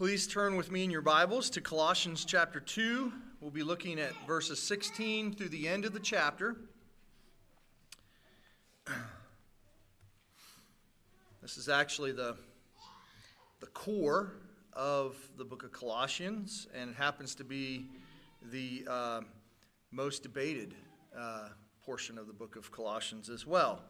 [0.00, 3.12] Please turn with me in your Bibles to Colossians chapter 2.
[3.38, 6.56] We'll be looking at verses 16 through the end of the chapter.
[11.42, 12.34] This is actually the,
[13.60, 14.32] the core
[14.72, 17.84] of the book of Colossians, and it happens to be
[18.50, 19.20] the uh,
[19.90, 20.74] most debated
[21.14, 21.48] uh,
[21.84, 23.82] portion of the book of Colossians as well.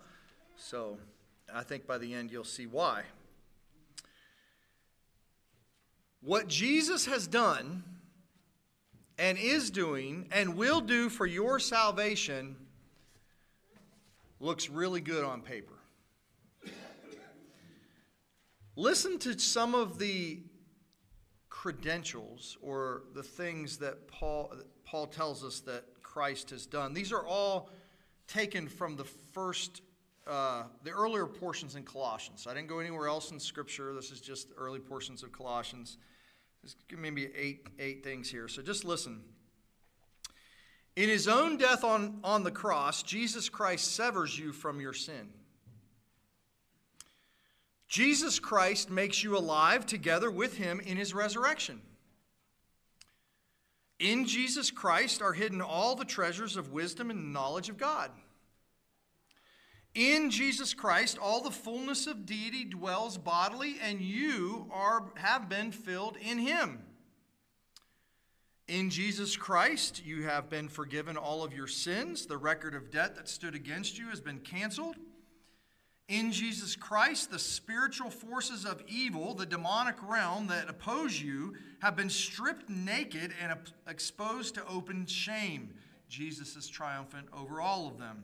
[0.57, 0.99] So
[1.55, 3.05] I think by the end you'll see why.
[6.23, 7.83] What Jesus has done
[9.19, 12.57] and is doing and will do for your salvation
[14.39, 15.75] looks really good on paper.
[18.77, 20.41] Listen to some of the
[21.51, 26.95] credentials or the things that Paul, Paul tells us that Christ has done.
[26.95, 27.69] These are all
[28.27, 29.83] taken from the first,
[30.27, 32.47] uh, the earlier portions in Colossians.
[32.47, 33.93] I didn't go anywhere else in Scripture.
[33.93, 35.99] This is just the early portions of Colossians.
[36.63, 38.49] There's maybe eight, eight things here.
[38.49, 39.23] So just listen.
[40.97, 45.31] In his own death on, on the cross, Jesus Christ severs you from your sin.
[47.89, 51.81] Jesus Christ makes you alive together with him in his resurrection.
[53.99, 58.11] In Jesus Christ are hidden all the treasures of wisdom and knowledge of God.
[60.01, 65.73] In Jesus Christ, all the fullness of deity dwells bodily, and you are, have been
[65.73, 66.81] filled in him.
[68.67, 72.25] In Jesus Christ, you have been forgiven all of your sins.
[72.25, 74.97] The record of debt that stood against you has been canceled.
[76.09, 81.95] In Jesus Christ, the spiritual forces of evil, the demonic realm that oppose you, have
[81.95, 83.55] been stripped naked and
[83.87, 85.75] exposed to open shame.
[86.09, 88.23] Jesus is triumphant over all of them.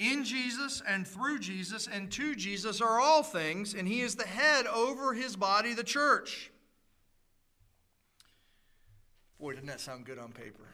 [0.00, 4.26] In Jesus and through Jesus and to Jesus are all things, and he is the
[4.26, 6.50] head over his body, the church.
[9.38, 10.64] Boy, doesn't that sound good on paper?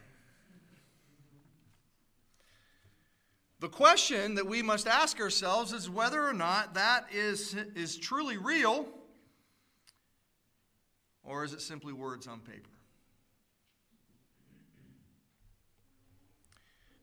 [3.58, 8.36] The question that we must ask ourselves is whether or not that is, is truly
[8.36, 8.86] real,
[11.24, 12.75] or is it simply words on paper?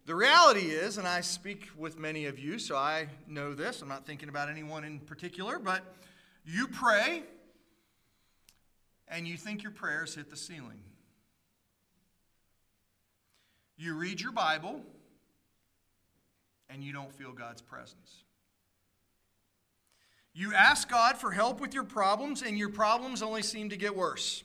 [0.06, 3.88] The reality is, and I speak with many of you, so I know this, I'm
[3.88, 5.82] not thinking about anyone in particular, but
[6.46, 7.24] you pray
[9.08, 10.82] and you think your prayers hit the ceiling.
[13.78, 14.82] You read your Bible
[16.70, 18.24] and you don't feel God's presence.
[20.34, 23.96] You ask God for help with your problems, and your problems only seem to get
[23.96, 24.44] worse.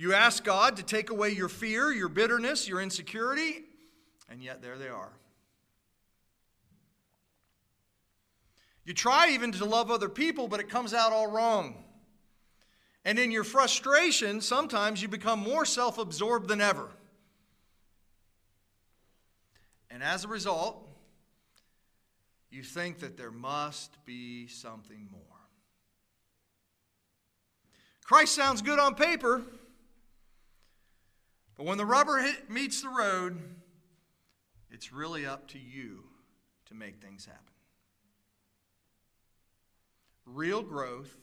[0.00, 3.64] You ask God to take away your fear, your bitterness, your insecurity,
[4.30, 5.12] and yet there they are.
[8.86, 11.84] You try even to love other people, but it comes out all wrong.
[13.04, 16.88] And in your frustration, sometimes you become more self absorbed than ever.
[19.90, 20.88] And as a result,
[22.50, 25.20] you think that there must be something more.
[28.02, 29.42] Christ sounds good on paper.
[31.60, 33.38] But when the rubber hit, meets the road,
[34.70, 36.04] it's really up to you
[36.64, 37.52] to make things happen.
[40.24, 41.14] Real growth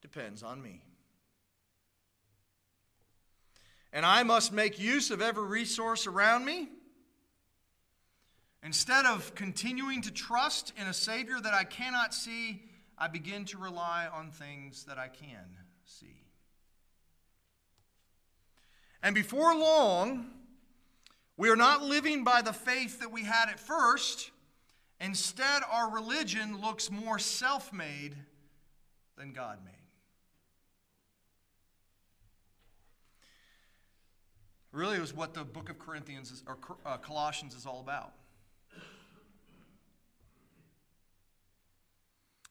[0.00, 0.80] depends on me.
[3.92, 6.70] And I must make use of every resource around me.
[8.62, 12.62] Instead of continuing to trust in a Savior that I cannot see,
[12.96, 16.21] I begin to rely on things that I can see.
[19.02, 20.26] And before long,
[21.36, 24.30] we are not living by the faith that we had at first.
[25.00, 28.14] Instead, our religion looks more self made
[29.16, 29.72] than God made.
[34.70, 38.12] Really, was what the book of Corinthians is, or uh, Colossians is all about.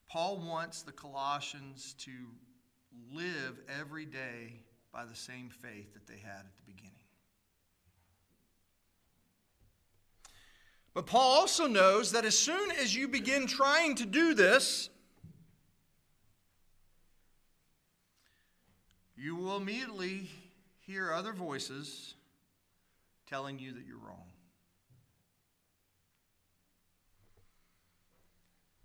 [0.08, 2.10] Paul wants the Colossians to
[3.10, 4.60] live every day
[4.92, 6.92] by the same faith that they had at the beginning.
[10.94, 14.90] But Paul also knows that as soon as you begin trying to do this,
[19.16, 20.28] you will immediately
[20.80, 22.14] hear other voices
[23.26, 24.28] telling you that you're wrong.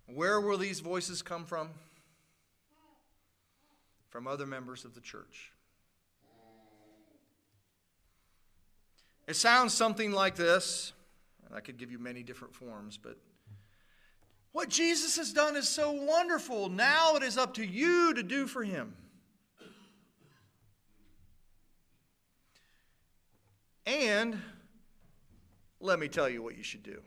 [0.06, 1.68] Where will these voices come from?
[4.08, 5.52] From other members of the church.
[9.28, 10.94] It sounds something like this.
[11.54, 13.18] I could give you many different forms, but
[14.52, 16.68] What Jesus has done is so wonderful.
[16.70, 18.96] Now it is up to you to do for him.
[23.86, 24.40] And
[25.80, 27.00] let me tell you what you should do.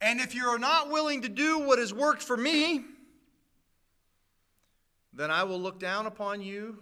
[0.00, 2.84] And if you're not willing to do what has worked for me,
[5.12, 6.78] then I will look down upon you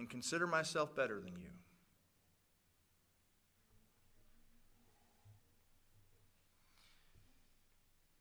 [0.00, 1.50] and consider myself better than you.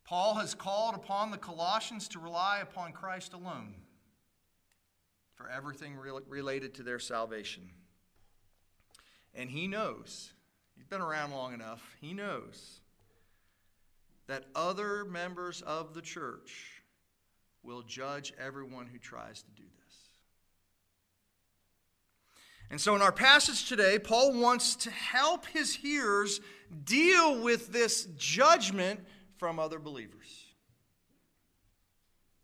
[0.03, 3.75] Paul has called upon the Colossians to rely upon Christ alone
[5.35, 5.95] for everything
[6.27, 7.69] related to their salvation.
[9.33, 10.33] And he knows,
[10.75, 12.81] he's been around long enough, he knows
[14.27, 16.83] that other members of the church
[17.63, 19.78] will judge everyone who tries to do this.
[22.71, 26.39] And so, in our passage today, Paul wants to help his hearers
[26.85, 28.99] deal with this judgment
[29.37, 30.45] from other believers.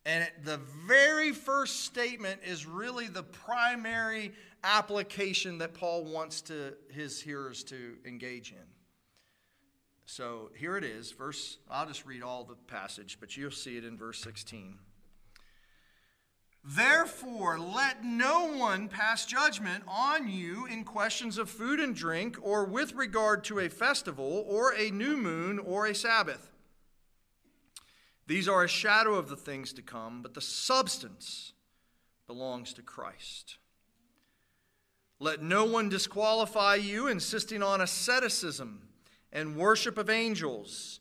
[0.05, 4.33] And the very first statement is really the primary
[4.63, 8.65] application that Paul wants to his hearers to engage in.
[10.05, 13.85] So here it is, verse I'll just read all the passage, but you'll see it
[13.85, 14.77] in verse 16.
[16.67, 22.65] Therefore, let no one pass judgment on you in questions of food and drink, or
[22.65, 26.51] with regard to a festival, or a new moon, or a Sabbath.
[28.25, 31.53] These are a shadow of the things to come, but the substance
[32.25, 33.57] belongs to Christ.
[35.19, 38.87] Let no one disqualify you, insisting on asceticism
[39.31, 40.99] and worship of angels,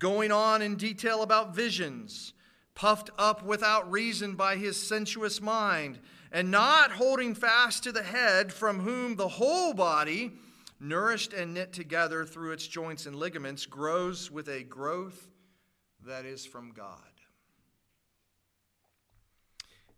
[0.00, 2.32] going on in detail about visions
[2.74, 5.98] puffed up without reason by his sensuous mind,
[6.30, 10.32] and not holding fast to the head, from whom the whole body,
[10.80, 15.30] nourished and knit together through its joints and ligaments, grows with a growth
[16.04, 16.96] that is from God.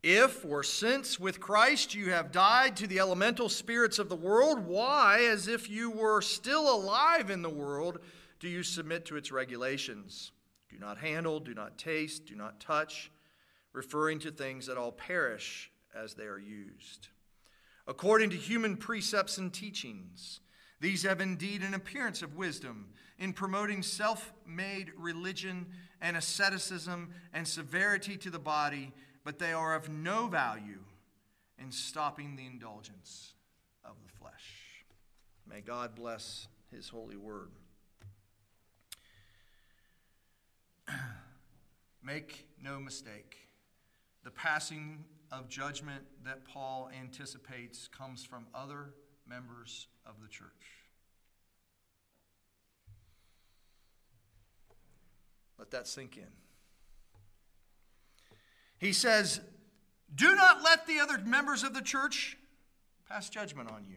[0.02, 4.58] If or since with Christ you have died to the elemental spirits of the world,
[4.58, 8.00] why, as if you were still alive in the world,
[8.38, 10.32] do you submit to its regulations?
[10.70, 13.10] Do not handle, do not taste, do not touch,
[13.72, 17.08] referring to things that all perish as they are used.
[17.86, 20.40] According to human precepts and teachings,
[20.80, 22.88] these have indeed an appearance of wisdom
[23.18, 25.66] in promoting self made religion
[26.00, 28.92] and asceticism and severity to the body,
[29.24, 30.80] but they are of no value
[31.58, 33.34] in stopping the indulgence
[33.84, 34.84] of the flesh.
[35.48, 37.50] May God bless his holy word.
[42.02, 43.36] Make no mistake,
[44.22, 48.94] the passing of judgment that Paul anticipates comes from other
[49.28, 50.48] members of the church.
[55.58, 56.24] Let that sink in.
[58.78, 59.40] He says,
[60.14, 62.36] Do not let the other members of the church
[63.08, 63.96] pass judgment on you.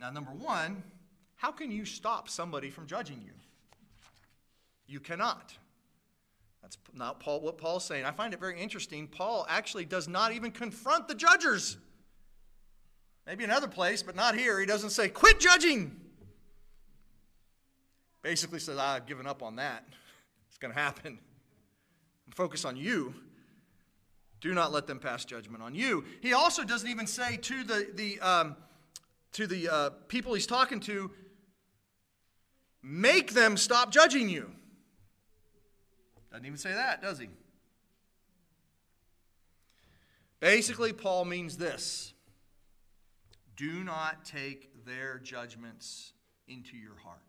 [0.00, 0.82] Now, number one,
[1.36, 3.32] how can you stop somebody from judging you?
[4.86, 5.54] You cannot.
[6.62, 8.04] That's not Paul, what Paul's saying.
[8.04, 9.06] I find it very interesting.
[9.06, 11.76] Paul actually does not even confront the judgers.
[13.26, 14.60] Maybe another place, but not here.
[14.60, 16.00] He doesn't say, quit judging.
[18.22, 19.84] Basically says, I've given up on that.
[20.48, 21.18] It's going to happen.
[22.34, 23.14] Focus on you.
[24.40, 26.04] Do not let them pass judgment on you.
[26.20, 28.56] He also doesn't even say to the, the, um,
[29.32, 31.10] to the uh, people he's talking to,
[32.82, 34.50] make them stop judging you.
[36.34, 37.28] Doesn't even say that, does he?
[40.40, 42.12] Basically, Paul means this
[43.56, 46.12] do not take their judgments
[46.48, 47.20] into your heart.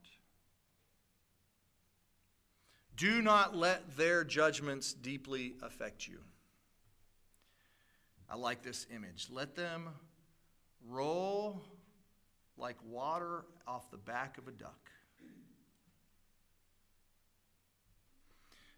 [2.98, 6.18] Do not let their judgments deeply affect you.
[8.28, 9.28] I like this image.
[9.30, 9.90] Let them
[10.90, 11.62] roll
[12.58, 14.85] like water off the back of a duck.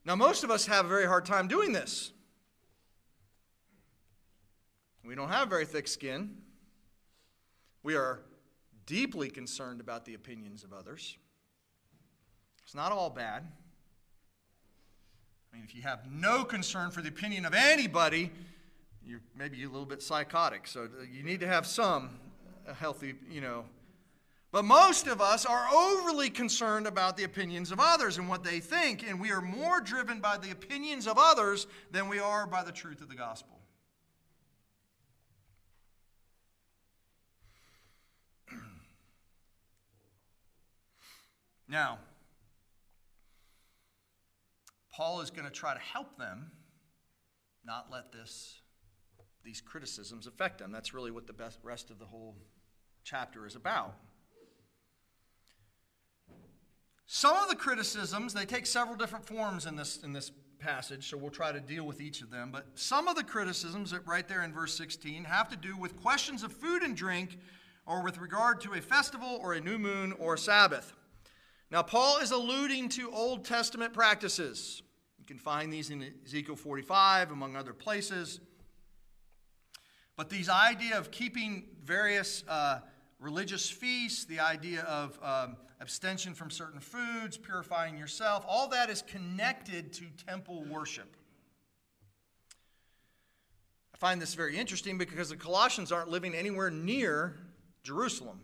[0.07, 2.13] Now, most of us have a very hard time doing this.
[5.03, 6.37] We don't have very thick skin.
[7.83, 8.21] We are
[8.85, 11.17] deeply concerned about the opinions of others.
[12.63, 13.43] It's not all bad.
[15.51, 18.31] I mean, if you have no concern for the opinion of anybody,
[19.05, 20.67] you're maybe a little bit psychotic.
[20.67, 22.11] So uh, you need to have some
[22.79, 23.65] healthy, you know,
[24.57, 28.59] but most of us are overly concerned about the opinions of others and what they
[28.59, 32.63] think, and we are more driven by the opinions of others than we are by
[32.63, 33.59] the truth of the gospel.
[41.69, 41.99] Now,
[44.91, 46.49] Paul is going to try to help them
[47.63, 48.59] not let this
[49.45, 50.71] these criticisms affect them.
[50.71, 52.35] That's really what the rest of the whole
[53.03, 53.93] chapter is about.
[57.09, 61.17] Some of the criticisms, they take several different forms in this, in this passage, so
[61.17, 62.49] we'll try to deal with each of them.
[62.51, 66.43] But some of the criticisms, right there in verse 16, have to do with questions
[66.43, 67.37] of food and drink
[67.85, 70.93] or with regard to a festival or a new moon or Sabbath.
[71.71, 74.81] Now, Paul is alluding to Old Testament practices.
[75.17, 78.41] You can find these in Ezekiel 45, among other places.
[80.17, 82.79] But these idea of keeping various uh,
[83.19, 89.01] religious feasts, the idea of um, abstention from certain foods, purifying yourself, all that is
[89.03, 91.15] connected to temple worship.
[93.93, 97.35] I find this very interesting because the Colossians aren't living anywhere near
[97.83, 98.41] Jerusalem,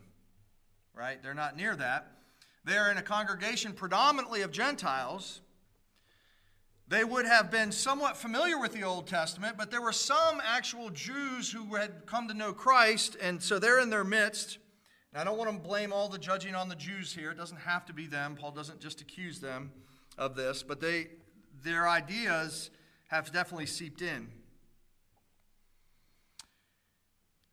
[0.96, 1.22] right?
[1.22, 2.08] They're not near that.
[2.66, 5.42] They're in a congregation predominantly of Gentiles.
[6.88, 10.90] They would have been somewhat familiar with the Old Testament, but there were some actual
[10.90, 14.60] Jews who had come to know Christ, and so they're in their midst.
[15.14, 17.30] And I don't want to blame all the judging on the Jews here.
[17.30, 18.36] It doesn't have to be them.
[18.36, 19.72] Paul doesn't just accuse them
[20.18, 21.10] of this, but they,
[21.64, 22.72] their ideas
[23.10, 24.28] have definitely seeped in.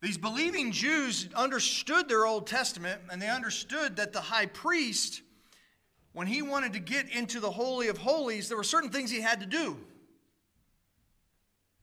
[0.00, 5.21] These believing Jews understood their Old Testament, and they understood that the high priest,
[6.14, 9.21] when he wanted to get into the Holy of Holies, there were certain things he
[9.21, 9.76] had to do.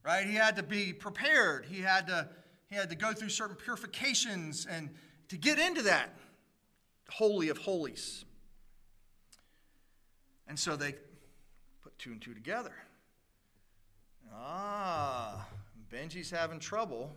[0.03, 0.25] Right?
[0.25, 1.65] He had to be prepared.
[1.69, 2.27] He had to,
[2.71, 4.89] he had to go through certain purifications and
[5.29, 6.09] to get into that
[7.09, 8.25] Holy of Holies.
[10.47, 10.95] And so they
[11.83, 12.73] put two and two together.
[14.33, 15.47] Ah,
[15.91, 17.15] Benji's having trouble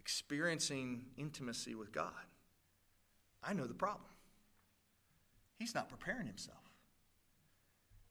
[0.00, 2.12] experiencing intimacy with God.
[3.42, 4.08] I know the problem.
[5.58, 6.58] He's not preparing himself.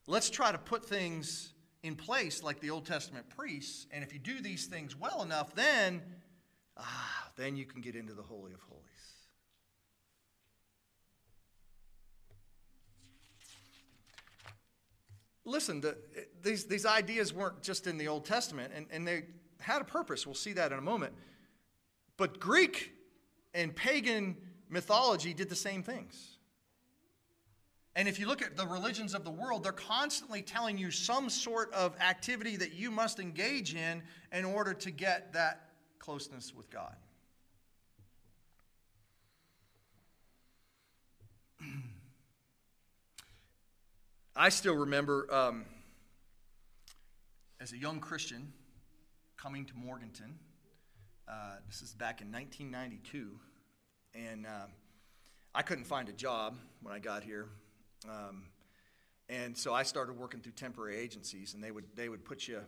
[0.07, 1.53] Let's try to put things
[1.83, 5.53] in place like the Old Testament priests, and if you do these things well enough,
[5.53, 6.01] then
[6.77, 8.83] ah, then you can get into the Holy of Holies.
[15.45, 15.97] Listen, the,
[16.41, 19.23] these, these ideas weren't just in the Old Testament, and, and they
[19.59, 20.25] had a purpose.
[20.25, 21.13] We'll see that in a moment.
[22.17, 22.93] But Greek
[23.53, 24.37] and pagan
[24.69, 26.37] mythology did the same things.
[27.95, 31.29] And if you look at the religions of the world, they're constantly telling you some
[31.29, 35.69] sort of activity that you must engage in in order to get that
[35.99, 36.95] closeness with God.
[44.35, 45.63] I still remember um,
[47.61, 48.51] as a young Christian
[49.37, 50.39] coming to Morganton.
[51.27, 53.29] Uh, this is back in 1992,
[54.15, 54.65] and uh,
[55.53, 57.47] I couldn't find a job when I got here.
[58.09, 58.45] Um,
[59.29, 62.61] and so I started working through temporary agencies, and they would they would put you,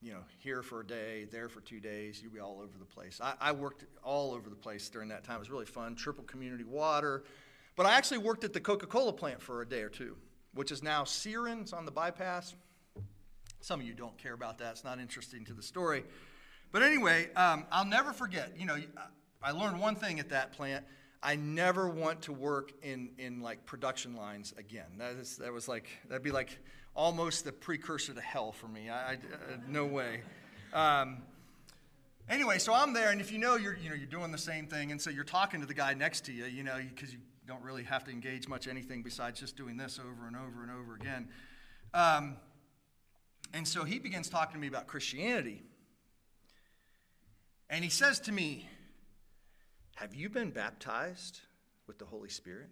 [0.00, 2.22] you know, here for a day, there for two days.
[2.22, 3.20] You'd be all over the place.
[3.22, 5.36] I, I worked all over the place during that time.
[5.36, 5.94] It was really fun.
[5.94, 7.22] Triple Community Water,
[7.76, 10.16] but I actually worked at the Coca-Cola plant for a day or two
[10.56, 11.60] which is now Siren.
[11.60, 12.54] It's on the bypass.
[13.60, 14.72] Some of you don't care about that.
[14.72, 16.04] It's not interesting to the story.
[16.72, 18.52] But anyway, um, I'll never forget.
[18.58, 18.76] You know,
[19.42, 20.84] I learned one thing at that plant.
[21.22, 24.86] I never want to work in, in like production lines again.
[24.98, 26.58] That, is, that was like, that'd be like
[26.94, 28.88] almost the precursor to hell for me.
[28.88, 29.16] I, I uh,
[29.68, 30.22] no way.
[30.72, 31.18] Um,
[32.28, 34.66] anyway, so I'm there, and if you know you're, you know, you're doing the same
[34.66, 37.18] thing, and so you're talking to the guy next to you, you know, because you
[37.46, 40.70] don't really have to engage much anything besides just doing this over and over and
[40.70, 41.28] over again.
[41.94, 42.36] Um,
[43.52, 45.62] and so he begins talking to me about Christianity.
[47.70, 48.68] And he says to me,
[49.96, 51.40] Have you been baptized
[51.86, 52.68] with the Holy Spirit?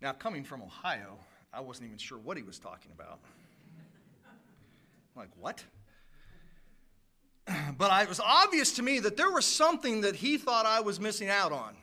[0.00, 1.18] Now, coming from Ohio,
[1.52, 3.20] I wasn't even sure what he was talking about.
[5.14, 5.62] I'm like, what?
[7.76, 11.00] But it was obvious to me that there was something that he thought I was
[11.00, 11.74] missing out on.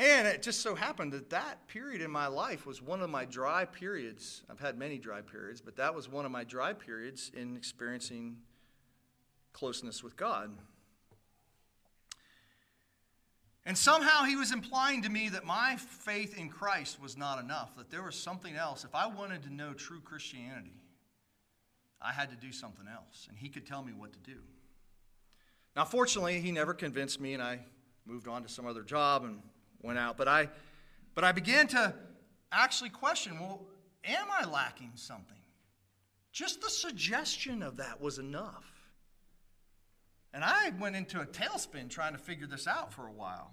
[0.00, 3.26] And it just so happened that that period in my life was one of my
[3.26, 4.40] dry periods.
[4.50, 8.38] I've had many dry periods, but that was one of my dry periods in experiencing
[9.52, 10.52] closeness with God.
[13.66, 17.76] And somehow he was implying to me that my faith in Christ was not enough,
[17.76, 18.84] that there was something else.
[18.84, 20.80] If I wanted to know true Christianity,
[22.00, 23.26] I had to do something else.
[23.28, 24.38] And he could tell me what to do.
[25.76, 27.60] Now, fortunately, he never convinced me, and I
[28.06, 29.42] moved on to some other job and
[29.82, 30.16] went out.
[30.16, 30.48] But I,
[31.14, 31.94] but I began to
[32.52, 33.66] actually question well,
[34.04, 35.36] am I lacking something?
[36.32, 38.64] Just the suggestion of that was enough.
[40.32, 43.52] And I went into a tailspin trying to figure this out for a while.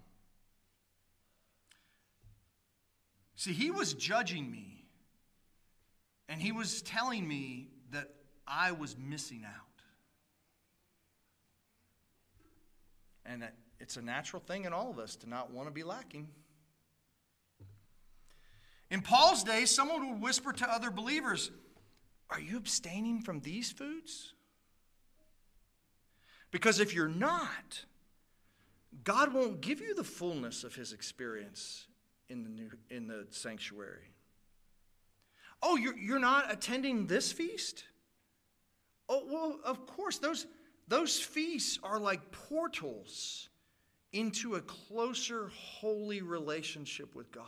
[3.35, 4.85] See, he was judging me,
[6.27, 8.09] and he was telling me that
[8.47, 9.53] I was missing out.
[13.25, 15.83] And that it's a natural thing in all of us to not want to be
[15.83, 16.27] lacking.
[18.89, 21.51] In Paul's day, someone would whisper to other believers,
[22.29, 24.33] Are you abstaining from these foods?
[26.51, 27.85] Because if you're not,
[29.03, 31.87] God won't give you the fullness of his experience
[32.29, 34.13] in the, new, in the sanctuary.
[35.61, 37.83] Oh, you're, you're not attending this feast?
[39.09, 40.45] Oh, well, of course, those,
[40.87, 43.49] those feasts are like portals
[44.13, 47.43] into a closer, holy relationship with God.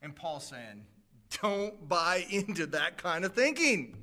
[0.00, 0.84] And Paul's saying,
[1.40, 3.96] don't buy into that kind of thinking.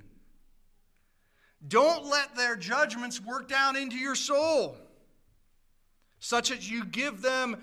[1.68, 4.78] Don't let their judgments work down into your soul,
[6.20, 7.58] such that you give them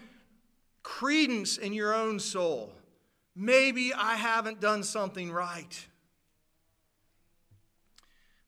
[0.82, 2.74] credence in your own soul.
[3.34, 5.86] Maybe I haven't done something right.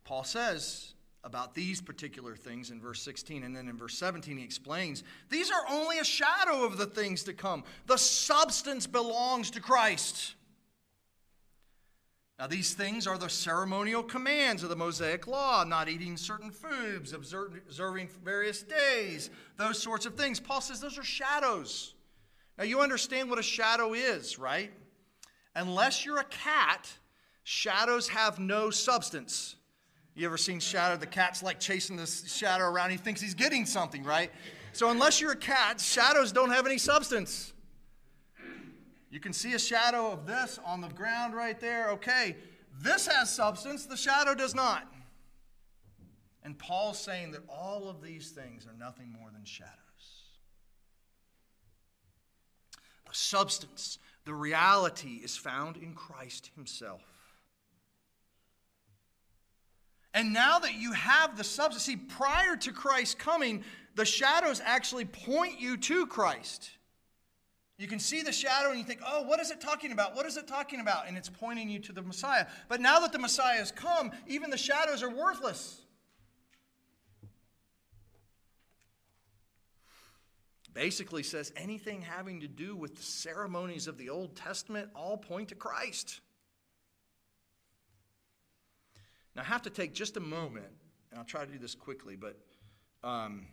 [0.04, 0.94] Paul says
[1.28, 5.50] about these particular things in verse 16, and then in verse 17, he explains these
[5.50, 7.62] are only a shadow of the things to come.
[7.86, 10.34] The substance belongs to Christ.
[12.38, 17.12] Now, these things are the ceremonial commands of the Mosaic Law not eating certain foods,
[17.12, 20.40] observing various days, those sorts of things.
[20.40, 21.94] Paul says those are shadows.
[22.56, 24.72] Now, you understand what a shadow is, right?
[25.54, 26.88] Unless you're a cat,
[27.42, 29.56] shadows have no substance.
[30.18, 30.96] You ever seen Shadow?
[30.96, 32.90] The cat's like chasing this shadow around.
[32.90, 34.32] He thinks he's getting something, right?
[34.72, 37.52] So, unless you're a cat, shadows don't have any substance.
[39.12, 41.90] You can see a shadow of this on the ground right there.
[41.90, 42.34] Okay,
[42.80, 44.92] this has substance, the shadow does not.
[46.42, 49.70] And Paul's saying that all of these things are nothing more than shadows.
[53.06, 57.02] The substance, the reality is found in Christ Himself.
[60.14, 63.62] And now that you have the substance, see, prior to Christ coming,
[63.94, 66.70] the shadows actually point you to Christ.
[67.78, 70.16] You can see the shadow and you think, oh, what is it talking about?
[70.16, 71.06] What is it talking about?
[71.06, 72.46] And it's pointing you to the Messiah.
[72.68, 75.82] But now that the Messiah has come, even the shadows are worthless.
[80.74, 85.48] Basically says anything having to do with the ceremonies of the Old Testament all point
[85.48, 86.20] to Christ.
[89.38, 90.66] Now, I have to take just a moment,
[91.12, 92.36] and I'll try to do this quickly, but
[93.04, 93.46] um,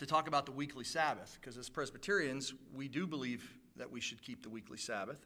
[0.00, 4.20] to talk about the weekly Sabbath, because as Presbyterians, we do believe that we should
[4.20, 5.24] keep the weekly Sabbath,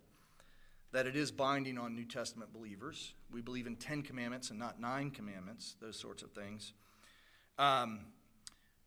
[0.92, 3.14] that it is binding on New Testament believers.
[3.32, 6.74] We believe in 10 commandments and not nine commandments, those sorts of things.
[7.58, 8.00] Um,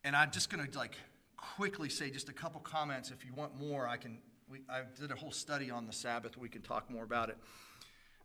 [0.03, 0.95] and I'm just going to like
[1.37, 3.09] quickly say just a couple comments.
[3.09, 4.19] If you want more, I can.
[4.47, 6.37] We, I did a whole study on the Sabbath.
[6.37, 7.37] We can talk more about it.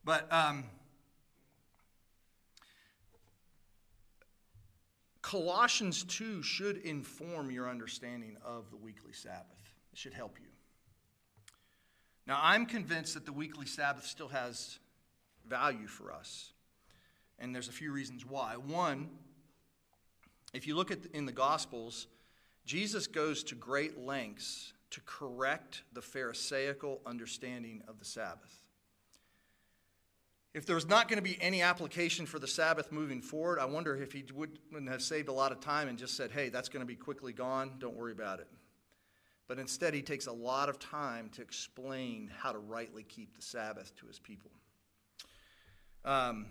[0.04, 0.64] But um,
[5.22, 9.74] Colossians 2 should inform your understanding of the weekly Sabbath.
[9.92, 10.48] It should help you.
[12.26, 14.78] Now, I'm convinced that the weekly Sabbath still has
[15.48, 16.52] value for us.
[17.38, 18.56] And there's a few reasons why.
[18.56, 19.10] One,
[20.52, 22.06] if you look at the, in the Gospels,
[22.64, 28.61] Jesus goes to great lengths to correct the Pharisaical understanding of the Sabbath.
[30.54, 33.64] If there was not going to be any application for the Sabbath moving forward, I
[33.64, 36.68] wonder if he wouldn't have saved a lot of time and just said, hey, that's
[36.68, 37.72] going to be quickly gone.
[37.78, 38.48] Don't worry about it.
[39.48, 43.42] But instead, he takes a lot of time to explain how to rightly keep the
[43.42, 44.50] Sabbath to his people.
[46.04, 46.46] Um,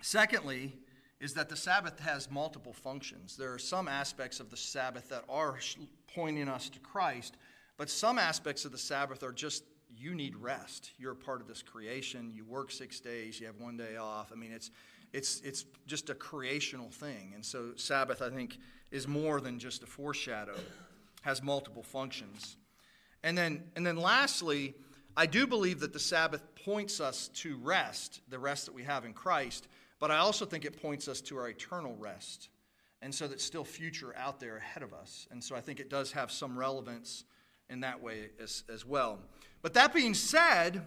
[0.00, 0.72] secondly,
[1.20, 3.36] is that the Sabbath has multiple functions.
[3.36, 5.58] There are some aspects of the Sabbath that are
[6.14, 7.36] pointing us to Christ,
[7.76, 9.64] but some aspects of the Sabbath are just
[9.96, 10.92] you need rest.
[10.98, 12.32] You're a part of this creation.
[12.34, 14.32] You work six days, you have one day off.
[14.32, 14.70] I mean, it's,
[15.12, 17.32] it's, it's just a creational thing.
[17.34, 18.58] And so, Sabbath, I think,
[18.90, 20.56] is more than just a foreshadow,
[21.22, 22.56] has multiple functions.
[23.22, 24.74] And then, and then lastly,
[25.16, 29.04] I do believe that the Sabbath points us to rest, the rest that we have
[29.04, 32.48] in Christ, but I also think it points us to our eternal rest.
[33.02, 35.26] And so that's still future out there ahead of us.
[35.30, 37.24] And so I think it does have some relevance
[37.68, 39.18] in that way as, as well.
[39.62, 40.84] But that being said,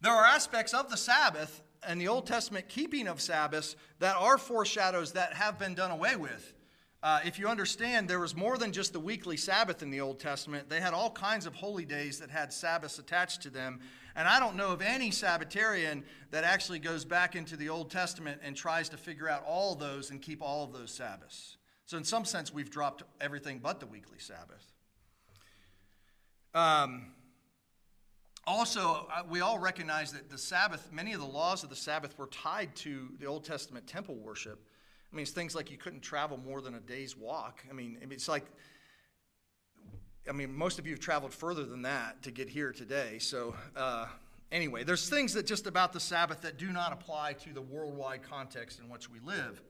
[0.00, 4.38] there are aspects of the Sabbath and the Old Testament keeping of Sabbaths that are
[4.38, 6.54] foreshadows that have been done away with.
[7.02, 10.18] Uh, if you understand, there was more than just the weekly Sabbath in the Old
[10.18, 10.70] Testament.
[10.70, 13.80] They had all kinds of holy days that had Sabbaths attached to them.
[14.16, 18.40] And I don't know of any Sabbatarian that actually goes back into the Old Testament
[18.42, 21.58] and tries to figure out all those and keep all of those Sabbaths.
[21.84, 24.72] So, in some sense, we've dropped everything but the weekly Sabbath.
[26.54, 27.12] Um,
[28.46, 32.18] also, uh, we all recognize that the Sabbath, many of the laws of the Sabbath
[32.18, 34.60] were tied to the Old Testament temple worship.
[35.12, 37.64] I mean, it's things like you couldn't travel more than a day's walk.
[37.70, 38.44] I mean, it's like,
[40.28, 43.18] I mean, most of you have traveled further than that to get here today.
[43.18, 44.06] So, uh,
[44.50, 48.22] anyway, there's things that just about the Sabbath that do not apply to the worldwide
[48.22, 49.62] context in which we live.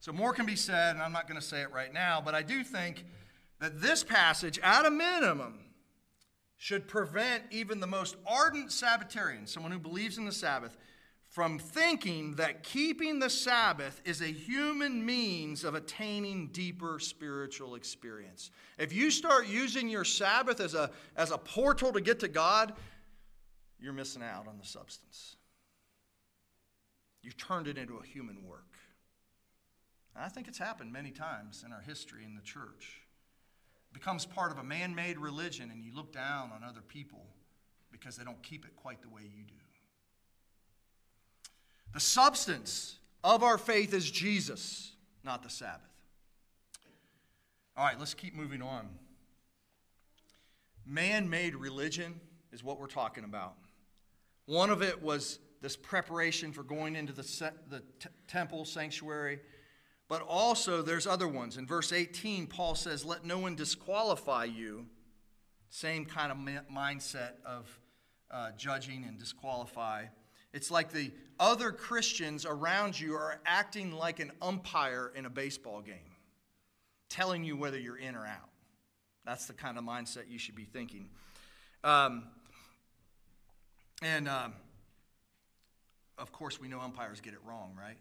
[0.00, 2.34] So, more can be said, and I'm not going to say it right now, but
[2.34, 3.04] I do think
[3.60, 5.58] that this passage, at a minimum,
[6.58, 10.76] should prevent even the most ardent Sabbatarian, someone who believes in the Sabbath,
[11.28, 18.50] from thinking that keeping the Sabbath is a human means of attaining deeper spiritual experience.
[18.78, 22.72] If you start using your Sabbath as a, as a portal to get to God,
[23.78, 25.36] you're missing out on the substance.
[27.22, 28.72] You've turned it into a human work.
[30.14, 33.02] And I think it's happened many times in our history in the church
[33.96, 37.24] becomes part of a man made religion and you look down on other people
[37.90, 39.54] because they don't keep it quite the way you do.
[41.94, 44.92] The substance of our faith is Jesus,
[45.24, 45.80] not the Sabbath.
[47.74, 48.86] All right, let's keep moving on.
[50.84, 52.20] Man made religion
[52.52, 53.54] is what we're talking about.
[54.44, 57.22] One of it was this preparation for going into the,
[57.70, 59.40] the t- temple sanctuary
[60.08, 61.56] but also, there's other ones.
[61.56, 64.86] In verse 18, Paul says, Let no one disqualify you.
[65.68, 66.38] Same kind of
[66.72, 67.80] mindset of
[68.30, 70.04] uh, judging and disqualify.
[70.52, 75.80] It's like the other Christians around you are acting like an umpire in a baseball
[75.80, 76.14] game,
[77.10, 78.48] telling you whether you're in or out.
[79.24, 81.10] That's the kind of mindset you should be thinking.
[81.82, 82.24] Um,
[84.02, 84.52] and um,
[86.16, 87.98] of course, we know umpires get it wrong, right?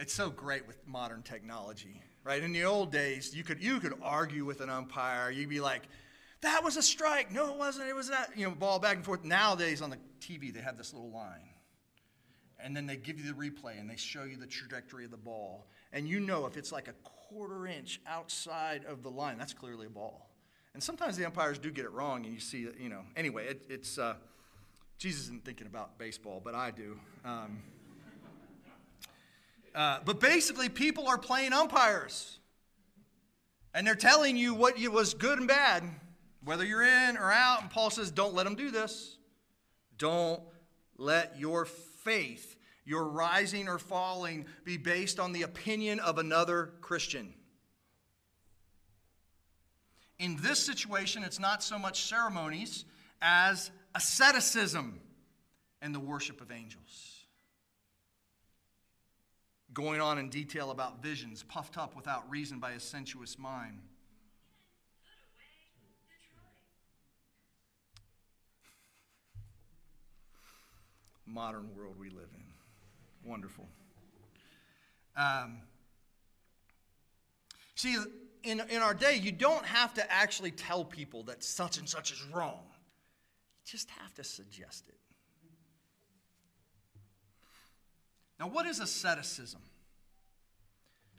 [0.00, 2.42] It's so great with modern technology, right?
[2.42, 5.30] In the old days, you could, you could argue with an umpire.
[5.30, 5.82] You'd be like,
[6.40, 7.30] that was a strike.
[7.30, 7.86] No, it wasn't.
[7.86, 9.24] It was that, you know, ball back and forth.
[9.24, 11.50] Nowadays on the TV, they have this little line.
[12.58, 15.18] And then they give you the replay and they show you the trajectory of the
[15.18, 15.66] ball.
[15.92, 19.84] And you know if it's like a quarter inch outside of the line, that's clearly
[19.84, 20.30] a ball.
[20.72, 23.02] And sometimes the umpires do get it wrong, and you see you know.
[23.16, 24.14] Anyway, it, it's, uh,
[24.98, 26.98] Jesus isn't thinking about baseball, but I do.
[27.24, 27.58] Um,
[29.74, 32.38] uh, but basically, people are playing umpires.
[33.72, 35.84] And they're telling you what was good and bad,
[36.44, 37.62] whether you're in or out.
[37.62, 39.16] And Paul says, don't let them do this.
[39.96, 40.42] Don't
[40.96, 47.32] let your faith, your rising or falling, be based on the opinion of another Christian.
[50.18, 52.84] In this situation, it's not so much ceremonies
[53.22, 55.00] as asceticism
[55.80, 57.09] and the worship of angels
[59.72, 63.78] going on in detail about visions, puffed up without reason by a sensuous mind.
[71.26, 73.30] Modern world we live in.
[73.30, 73.68] Wonderful.
[75.16, 75.58] Um,
[77.76, 77.96] see,
[78.42, 82.10] in, in our day, you don't have to actually tell people that such and such
[82.10, 85.09] is wrong, you just have to suggest it.
[88.40, 89.60] Now, what is asceticism?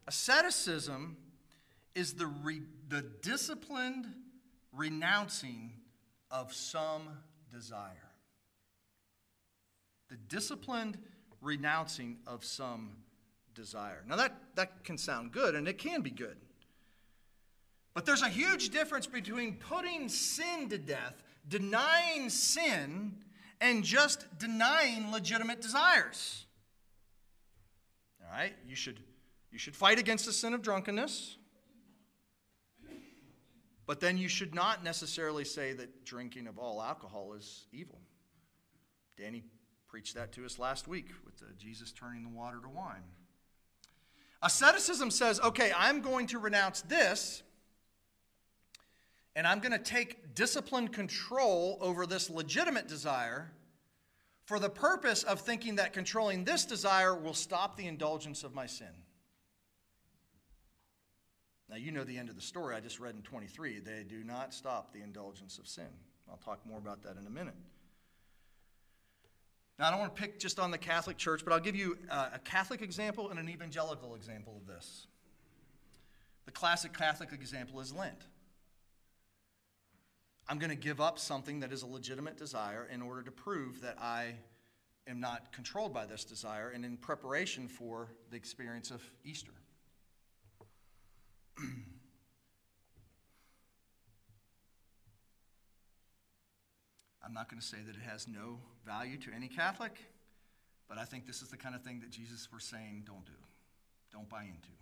[0.07, 1.17] Asceticism
[1.93, 4.07] is the, re, the disciplined
[4.73, 5.71] renouncing
[6.31, 7.03] of some
[7.53, 8.10] desire.
[10.10, 10.97] The disciplined
[11.41, 12.93] renouncing of some
[13.53, 14.03] desire.
[14.07, 16.38] Now, that, that can sound good, and it can be good.
[17.93, 23.13] But there's a huge difference between putting sin to death, denying sin,
[23.60, 26.47] and just denying legitimate desires.
[28.32, 28.54] All right?
[28.65, 29.00] You should,
[29.52, 31.38] you should fight against the sin of drunkenness.
[33.86, 38.00] But then you should not necessarily say that drinking of all alcohol is evil.
[39.17, 39.44] Danny
[39.88, 43.04] preached that to us last week with Jesus turning the water to wine.
[44.41, 47.44] Asceticism says, okay, I'm going to renounce this,
[49.36, 53.52] and I'm going to take disciplined control over this legitimate desire
[54.45, 58.65] for the purpose of thinking that controlling this desire will stop the indulgence of my
[58.65, 58.88] sin.
[61.69, 63.80] Now, you know the end of the story I just read in 23.
[63.80, 65.88] They do not stop the indulgence of sin.
[66.30, 67.56] I'll talk more about that in a minute.
[69.80, 71.97] Now, I don't want to pick just on the Catholic Church, but I'll give you
[72.10, 75.08] uh, a Catholic example and an evangelical example of this.
[76.45, 78.27] The classic Catholic example is Lent.
[80.52, 83.80] I'm going to give up something that is a legitimate desire in order to prove
[83.80, 84.34] that I
[85.08, 89.54] am not controlled by this desire and in preparation for the experience of Easter.
[97.26, 99.96] I'm not going to say that it has no value to any Catholic,
[100.90, 103.32] but I think this is the kind of thing that Jesus was saying don't do,
[104.12, 104.81] don't buy into.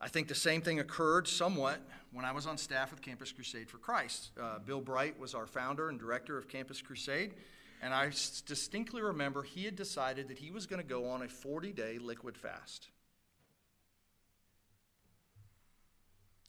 [0.00, 1.80] I think the same thing occurred somewhat
[2.12, 4.30] when I was on staff with Campus Crusade for Christ.
[4.40, 7.34] Uh, Bill Bright was our founder and director of Campus Crusade,
[7.82, 8.06] and I
[8.46, 11.98] distinctly remember he had decided that he was going to go on a 40 day
[11.98, 12.88] liquid fast.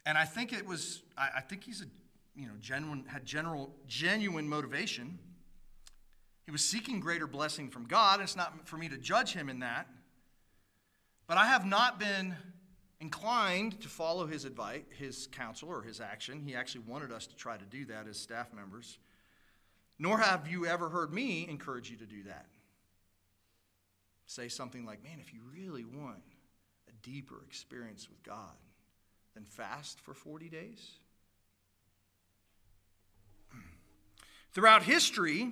[0.05, 1.85] And I think it was, I, I think he's a,
[2.35, 5.19] you know, genuine, had general, genuine motivation.
[6.45, 8.19] He was seeking greater blessing from God.
[8.21, 9.87] It's not for me to judge him in that.
[11.27, 12.35] But I have not been
[13.01, 16.43] inclined to follow his advice, his counsel or his action.
[16.45, 18.99] He actually wanted us to try to do that as staff members.
[19.97, 22.45] Nor have you ever heard me encourage you to do that.
[24.27, 26.21] Say something like, man, if you really want
[26.87, 28.55] a deeper experience with God,
[29.33, 30.91] then fast for 40 days.
[33.51, 33.59] Hmm.
[34.53, 35.51] Throughout history,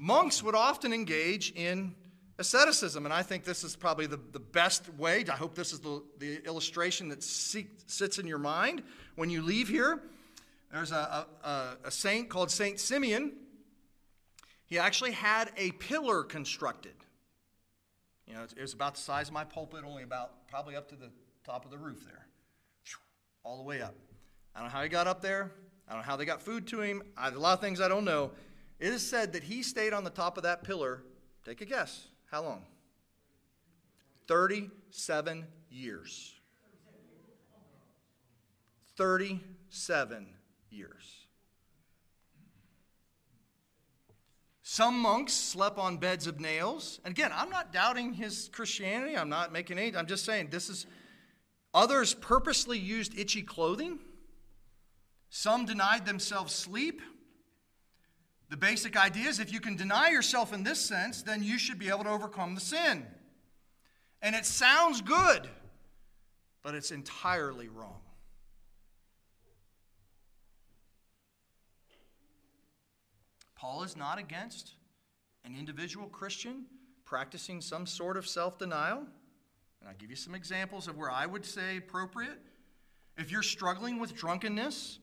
[0.00, 1.94] monks would often engage in
[2.38, 3.04] asceticism.
[3.04, 5.24] And I think this is probably the, the best way.
[5.28, 8.82] I hope this is the, the illustration that sits in your mind
[9.16, 10.02] when you leave here.
[10.72, 13.32] There's a, a, a saint called Saint Simeon.
[14.64, 16.94] He actually had a pillar constructed.
[18.26, 20.96] You know, it was about the size of my pulpit, only about probably up to
[20.96, 21.10] the
[21.44, 22.26] top of the roof there,
[23.44, 23.94] all the way up.
[24.54, 25.52] I don't know how he got up there.
[25.86, 27.02] I don't know how they got food to him.
[27.16, 28.30] I, a lot of things I don't know.
[28.80, 31.02] It is said that he stayed on the top of that pillar.
[31.44, 32.06] Take a guess.
[32.32, 32.62] How long?
[34.26, 36.32] 37 years.
[38.96, 40.26] 37
[40.70, 41.26] years.
[44.62, 47.00] Some monks slept on beds of nails.
[47.04, 49.14] And again, I'm not doubting his Christianity.
[49.14, 49.94] I'm not making any.
[49.94, 50.86] I'm just saying this is.
[51.74, 53.98] Others purposely used itchy clothing.
[55.28, 57.02] Some denied themselves sleep.
[58.52, 61.78] The basic idea is if you can deny yourself in this sense, then you should
[61.78, 63.06] be able to overcome the sin.
[64.20, 65.48] And it sounds good,
[66.62, 68.02] but it's entirely wrong.
[73.56, 74.72] Paul is not against
[75.46, 76.66] an individual Christian
[77.06, 78.98] practicing some sort of self denial.
[79.80, 82.38] And I'll give you some examples of where I would say appropriate.
[83.16, 84.98] If you're struggling with drunkenness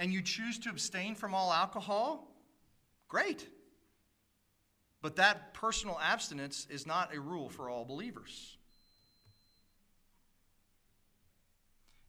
[0.00, 2.24] and you choose to abstain from all alcohol,
[3.08, 3.46] Great.
[5.00, 8.56] But that personal abstinence is not a rule for all believers.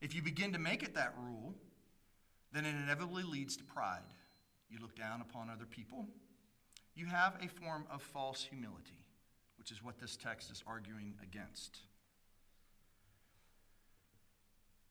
[0.02, 1.54] If you begin to make it that rule,
[2.52, 4.02] then it inevitably leads to pride.
[4.70, 6.08] You look down upon other people.
[6.96, 9.06] You have a form of false humility,
[9.58, 11.80] which is what this text is arguing against.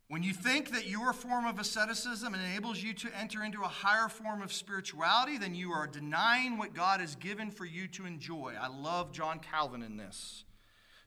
[0.09, 4.09] When you think that your form of asceticism enables you to enter into a higher
[4.09, 8.55] form of spirituality, then you are denying what God has given for you to enjoy.
[8.59, 10.45] I love John Calvin in this.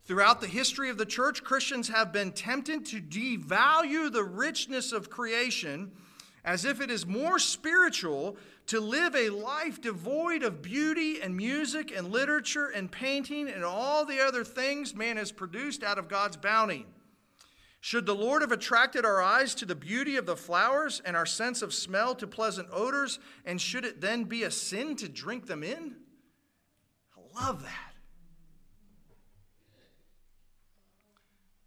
[0.06, 5.10] Throughout the history of the church, Christians have been tempted to devalue the richness of
[5.10, 5.92] creation
[6.46, 8.38] as if it is more spiritual
[8.68, 14.06] to live a life devoid of beauty and music and literature and painting and all
[14.06, 16.86] the other things man has produced out of God's bounty.
[17.84, 21.26] Should the Lord have attracted our eyes to the beauty of the flowers and our
[21.26, 25.48] sense of smell to pleasant odors, and should it then be a sin to drink
[25.48, 25.96] them in?
[27.18, 27.94] I love that.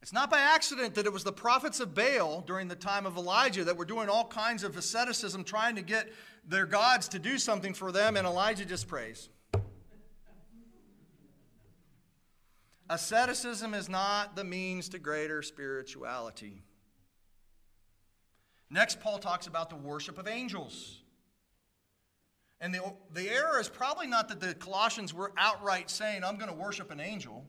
[0.02, 3.16] It's not by accident that it was the prophets of Baal during the time of
[3.16, 6.12] Elijah that were doing all kinds of asceticism, trying to get
[6.46, 9.30] their gods to do something for them, and Elijah just prays.
[12.90, 16.62] Asceticism is not the means to greater spirituality.
[18.70, 21.00] Next, Paul talks about the worship of angels.
[22.60, 26.50] And the, the error is probably not that the Colossians were outright saying, I'm going
[26.50, 27.44] to worship an angel.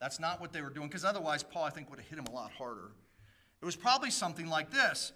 [0.00, 2.26] That's not what they were doing, because otherwise, Paul, I think, would have hit him
[2.28, 2.92] a lot harder.
[3.62, 5.12] It was probably something like this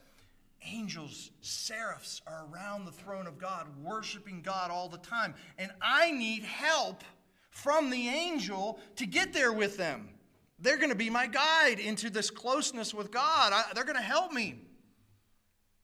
[0.67, 5.35] Angels, seraphs are around the throne of God, worshiping God all the time.
[5.57, 7.05] And I need help
[7.51, 10.09] from the angel to get there with them.
[10.59, 13.53] They're going to be my guide into this closeness with God.
[13.53, 14.57] I, they're going to help me.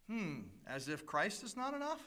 [0.08, 2.00] Hmm, as if Christ is not enough?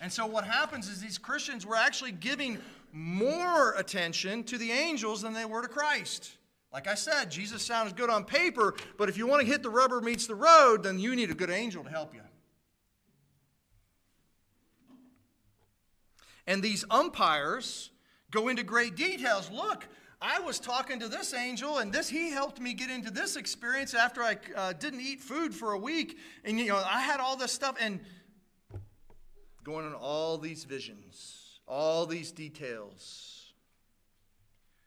[0.00, 2.58] And so what happens is these Christians were actually giving
[2.92, 6.32] more attention to the angels than they were to Christ.
[6.72, 9.70] Like I said, Jesus sounds good on paper, but if you want to hit the
[9.70, 12.20] rubber meets the road, then you need a good angel to help you.
[16.46, 17.90] And these umpires
[18.30, 19.50] go into great details.
[19.50, 19.86] Look,
[20.20, 23.92] I was talking to this angel, and this he helped me get into this experience
[23.92, 27.36] after I uh, didn't eat food for a week, and you know I had all
[27.36, 28.00] this stuff and
[29.62, 33.52] going on all these visions, all these details,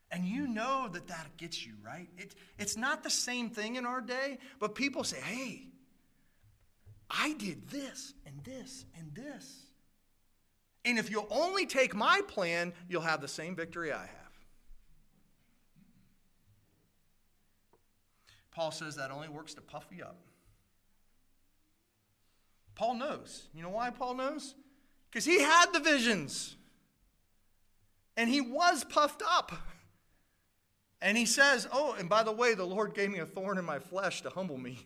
[0.10, 2.10] and you know that that gets you right.
[2.18, 5.68] It, it's not the same thing in our day, but people say, "Hey,
[7.12, 9.67] I did this and this and this,"
[10.88, 14.10] and if you'll only take my plan, you'll have the same victory I have.
[18.52, 20.18] Paul says that only works to puff you up.
[22.74, 23.50] Paul knows.
[23.54, 24.56] You know why Paul knows?
[25.10, 26.56] Because he had the visions.
[28.16, 29.52] And he was puffed up.
[31.02, 33.66] And he says, Oh, and by the way, the Lord gave me a thorn in
[33.66, 34.80] my flesh to humble me.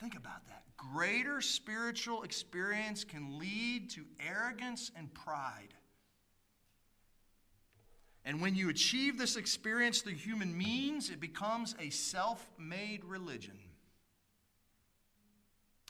[0.00, 0.51] Think about that.
[0.92, 5.74] Greater spiritual experience can lead to arrogance and pride.
[8.24, 13.58] And when you achieve this experience through human means, it becomes a self made religion.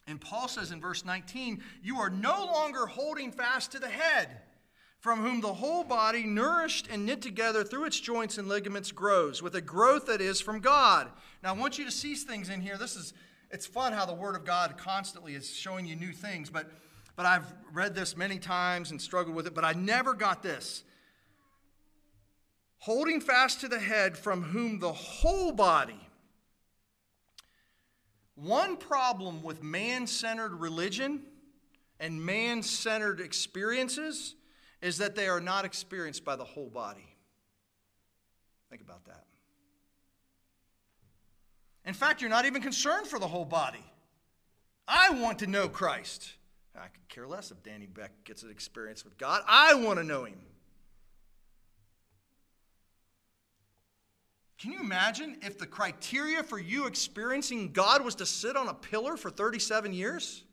[0.07, 4.29] And Paul says in verse 19, You are no longer holding fast to the head,
[4.99, 9.43] from whom the whole body, nourished and knit together through its joints and ligaments, grows,
[9.43, 11.09] with a growth that is from God.
[11.43, 12.77] Now, I want you to see things in here.
[12.77, 13.13] This is,
[13.53, 16.71] it's fun how the Word of God constantly is showing you new things, but,
[17.17, 20.85] but I've read this many times and struggled with it, but I never got this
[22.79, 26.09] holding fast to the head from whom the whole body.
[28.35, 31.23] One problem with man centered religion
[32.01, 34.35] and man centered experiences
[34.81, 37.15] is that they are not experienced by the whole body.
[38.69, 39.27] Think about that.
[41.93, 43.85] In fact, you're not even concerned for the whole body.
[44.89, 46.33] I want to know Christ.
[46.75, 49.43] I could care less if Danny Beck gets an experience with God.
[49.47, 50.41] I want to know him.
[54.59, 58.75] Can you imagine if the criteria for you experiencing God was to sit on a
[58.75, 60.45] pillar for 37 years?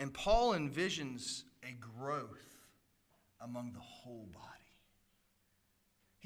[0.00, 2.58] And Paul envisions a growth
[3.40, 4.55] among the whole body.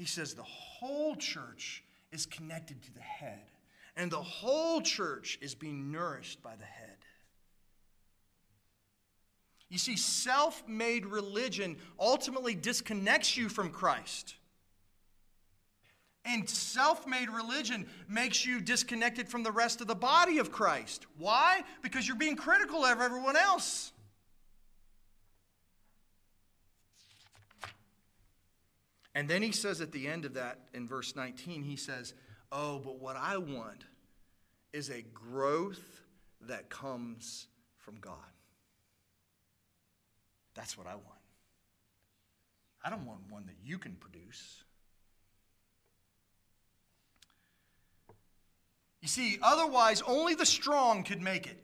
[0.01, 3.51] He says the whole church is connected to the head,
[3.95, 6.97] and the whole church is being nourished by the head.
[9.69, 14.37] You see, self made religion ultimately disconnects you from Christ.
[16.25, 21.05] And self made religion makes you disconnected from the rest of the body of Christ.
[21.19, 21.61] Why?
[21.83, 23.90] Because you're being critical of everyone else.
[29.13, 32.13] And then he says at the end of that, in verse 19, he says,
[32.51, 33.85] Oh, but what I want
[34.73, 36.01] is a growth
[36.41, 37.47] that comes
[37.77, 38.15] from God.
[40.55, 41.05] That's what I want.
[42.83, 44.63] I don't want one that you can produce.
[49.01, 51.57] You see, otherwise, only the strong could make it.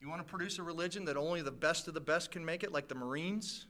[0.00, 2.64] You want to produce a religion that only the best of the best can make
[2.64, 3.66] it, like the Marines?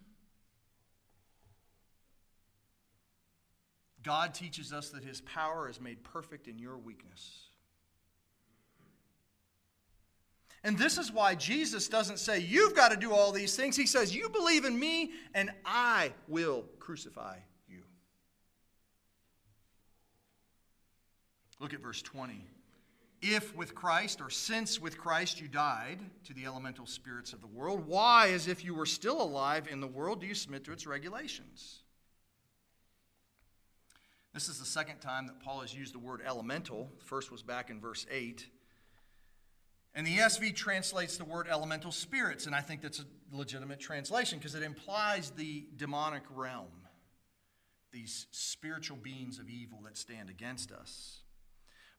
[4.03, 7.49] God teaches us that his power is made perfect in your weakness.
[10.65, 13.77] And this is why Jesus doesn't say, You've got to do all these things.
[13.77, 17.39] He says, You believe in me, and I will crucify
[17.69, 17.81] you.
[21.59, 22.45] Look at verse 20.
[23.21, 27.47] If with Christ, or since with Christ you died to the elemental spirits of the
[27.47, 30.73] world, why, as if you were still alive in the world, do you submit to
[30.73, 31.82] its regulations?
[34.33, 36.91] This is the second time that Paul has used the word elemental.
[36.99, 38.47] The first was back in verse 8.
[39.95, 44.39] And the ESV translates the word elemental spirits, and I think that's a legitimate translation
[44.39, 46.89] because it implies the demonic realm,
[47.93, 51.21] these spiritual beings of evil that stand against us.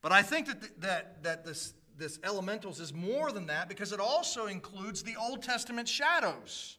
[0.02, 4.00] But I think that, that, that this, this elementals is more than that because it
[4.00, 6.78] also includes the Old Testament shadows.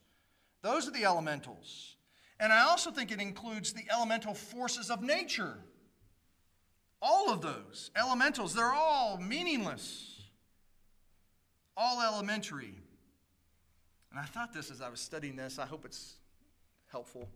[0.62, 1.93] Those are the elementals.
[2.40, 5.58] And I also think it includes the elemental forces of nature.
[7.00, 10.14] All of those elementals, they're all meaningless
[11.76, 12.74] all elementary.
[14.10, 15.58] And I thought this as I was studying this.
[15.58, 16.14] I hope it's
[16.90, 17.28] helpful.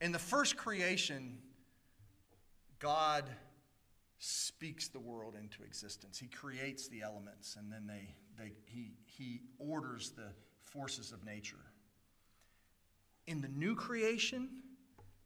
[0.00, 1.38] In the first creation,
[2.78, 3.24] God
[4.18, 6.18] speaks the world into existence.
[6.18, 10.28] He creates the elements and then they, they, he, he orders the
[10.62, 11.56] forces of nature.
[13.26, 14.48] In the new creation,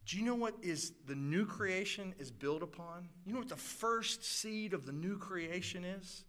[0.07, 3.09] do you know what is the new creation is built upon?
[3.27, 6.25] You know what the first seed of the new creation is?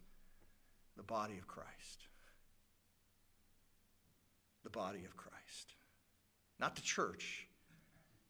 [0.98, 2.08] The body of Christ.
[4.64, 5.74] The body of Christ.
[6.60, 7.48] Not the church,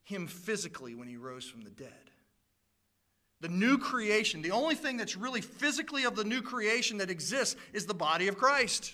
[0.04, 1.90] him physically when he rose from the dead.
[3.42, 7.56] The new creation, the only thing that's really physically of the new creation that exists
[7.74, 8.94] is the body of Christ.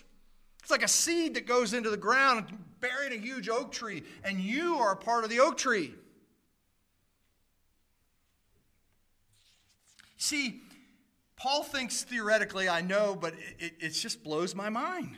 [0.67, 2.45] It's like a seed that goes into the ground,
[2.81, 5.93] buried a huge oak tree, and you are a part of the oak tree.
[10.17, 10.59] See,
[11.37, 15.17] Paul thinks theoretically, I know, but it, it, just blows my mind.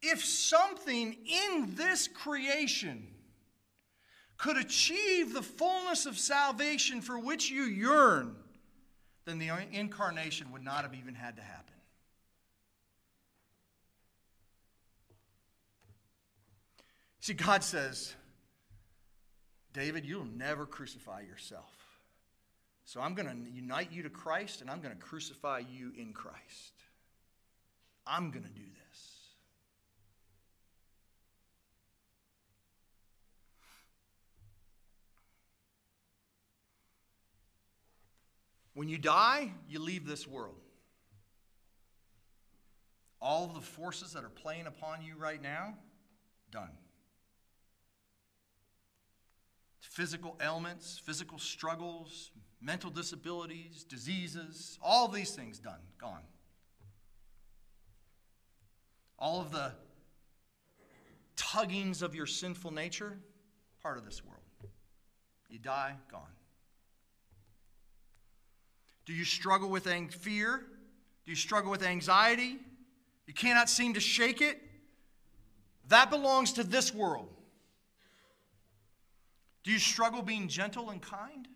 [0.00, 3.06] If something in this creation
[4.36, 8.34] could achieve the fullness of salvation for which you yearn,
[9.26, 11.72] then the incarnation would not have even had to happen.
[17.22, 18.12] See, God says,
[19.72, 21.72] David, you'll never crucify yourself.
[22.84, 26.14] So I'm going to unite you to Christ and I'm going to crucify you in
[26.14, 26.72] Christ.
[28.04, 29.10] I'm going to do this.
[38.74, 40.56] When you die, you leave this world.
[43.20, 45.74] All the forces that are playing upon you right now,
[46.50, 46.70] done.
[49.92, 52.30] Physical ailments, physical struggles,
[52.62, 56.22] mental disabilities, diseases, all these things done, gone.
[59.18, 59.72] All of the
[61.36, 63.18] tuggings of your sinful nature,
[63.82, 64.40] part of this world.
[65.50, 66.22] You die, gone.
[69.04, 69.84] Do you struggle with
[70.14, 70.62] fear?
[71.26, 72.56] Do you struggle with anxiety?
[73.26, 74.58] You cannot seem to shake it?
[75.88, 77.28] That belongs to this world.
[79.64, 81.46] Do you struggle being gentle and kind?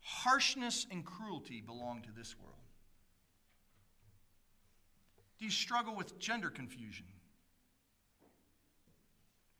[0.00, 2.54] Harshness and cruelty belong to this world.
[5.38, 7.06] Do you struggle with gender confusion?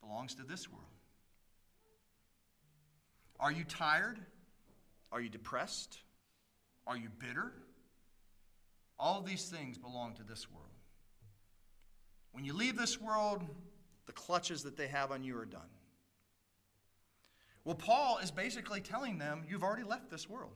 [0.01, 0.85] Belongs to this world.
[3.39, 4.19] Are you tired?
[5.11, 5.97] Are you depressed?
[6.87, 7.51] Are you bitter?
[8.99, 10.67] All of these things belong to this world.
[12.31, 13.43] When you leave this world,
[14.05, 15.69] the clutches that they have on you are done.
[17.63, 20.51] Well, Paul is basically telling them, You've already left this world.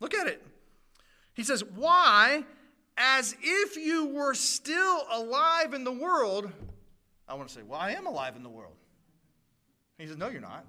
[0.00, 0.44] Look at it.
[1.34, 2.44] He says, Why?
[2.96, 6.50] As if you were still alive in the world.
[7.28, 8.74] I want to say, Well, I am alive in the world.
[9.98, 10.66] He says, No, you're not.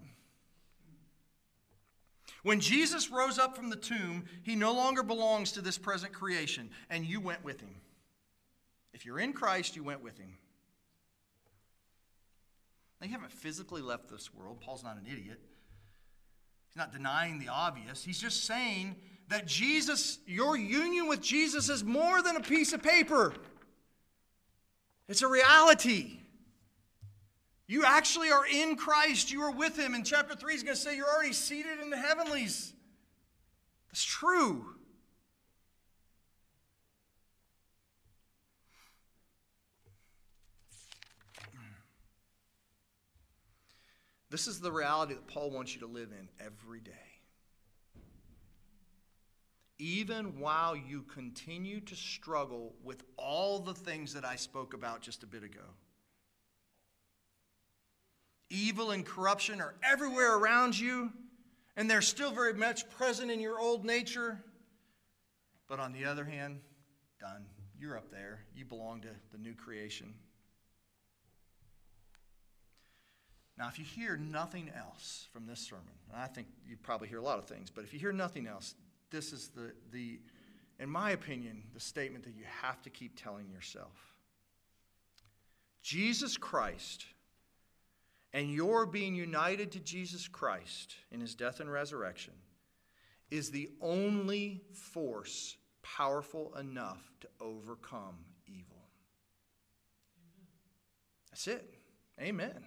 [2.44, 6.70] When Jesus rose up from the tomb, he no longer belongs to this present creation,
[6.90, 7.76] and you went with him.
[8.94, 10.38] If you're in Christ, you went with him.
[13.00, 14.60] They haven't physically left this world.
[14.62, 15.40] Paul's not an idiot.
[16.70, 18.04] He's not denying the obvious.
[18.04, 18.96] He's just saying
[19.30, 23.34] that Jesus, your union with Jesus, is more than a piece of paper,
[25.08, 26.20] it's a reality.
[27.68, 29.32] You actually are in Christ.
[29.32, 29.94] You are with Him.
[29.94, 32.74] In chapter 3, he's going to say you're already seated in the heavenlies.
[33.90, 34.77] That's true.
[44.30, 46.92] This is the reality that Paul wants you to live in every day.
[49.80, 55.24] Even while you continue to struggle with all the things that I spoke about just
[55.24, 55.62] a bit ago.
[58.50, 61.12] Evil and corruption are everywhere around you,
[61.76, 64.44] and they're still very much present in your old nature.
[65.68, 66.60] But on the other hand,
[67.20, 67.46] done.
[67.80, 68.40] You're up there.
[68.56, 70.14] You belong to the new creation.
[73.58, 77.18] Now, if you hear nothing else from this sermon, and I think you probably hear
[77.18, 78.76] a lot of things, but if you hear nothing else,
[79.10, 80.20] this is the, the
[80.80, 84.14] in my opinion, the statement that you have to keep telling yourself.
[85.82, 87.06] Jesus Christ
[88.34, 92.34] and your being united to Jesus Christ in his death and resurrection
[93.32, 98.84] is the only force powerful enough to overcome evil.
[101.32, 101.74] That's it.
[102.22, 102.64] Amen.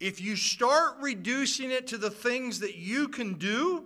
[0.00, 3.84] If you start reducing it to the things that you can do,